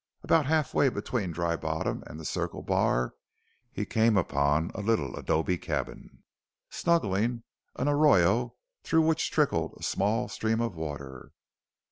[0.23, 3.13] About half way between Dry Bottom and the Circle Bar
[3.71, 6.23] he came upon a little adobe cabin
[6.71, 7.43] snuggling
[7.75, 11.33] an arroyo through which trickled a small stream of water.